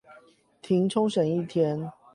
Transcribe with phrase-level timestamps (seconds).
[0.63, 1.91] 停沖繩一天